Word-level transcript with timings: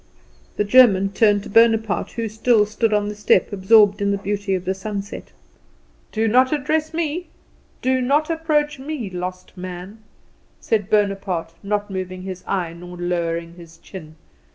The 0.57 0.63
German 0.63 1.11
turned 1.11 1.43
to 1.43 1.49
Bonaparte, 1.51 2.13
who 2.13 2.27
still 2.27 2.65
stood 2.65 2.91
on 2.91 3.07
the 3.07 3.13
step 3.13 3.53
absorbed 3.53 4.01
in 4.01 4.09
the 4.09 4.17
beauty 4.17 4.55
of 4.55 4.65
the 4.65 4.73
sunset. 4.73 5.31
"Do 6.11 6.27
not 6.27 6.51
address 6.51 6.91
me; 6.91 7.27
do 7.83 8.01
not 8.01 8.27
approach 8.31 8.79
me, 8.79 9.11
lost 9.11 9.55
man," 9.55 9.99
said 10.59 10.89
Bonaparte, 10.89 11.53
not 11.61 11.91
moving 11.91 12.23
his 12.23 12.43
eye 12.47 12.73
nor 12.73 12.97
lowering 12.97 13.53
his 13.53 13.77
chin. 13.77 14.15